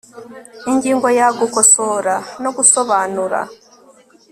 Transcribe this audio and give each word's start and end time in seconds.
Ingingo 0.71 1.07
ya 1.19 1.27
Gukosora 1.39 2.15
no 2.43 2.49
gusobanura 2.57 3.39